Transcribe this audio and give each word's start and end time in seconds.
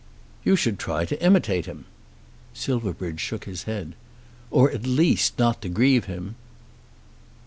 "You 0.43 0.55
should 0.55 0.79
try 0.79 1.05
to 1.05 1.23
imitate 1.23 1.67
him." 1.67 1.85
Silverbridge 2.55 3.19
shook 3.19 3.43
his 3.45 3.65
head. 3.65 3.93
"Or 4.49 4.71
at 4.71 4.81
least 4.87 5.37
not 5.37 5.61
to 5.61 5.69
grieve 5.69 6.05
him." 6.05 6.33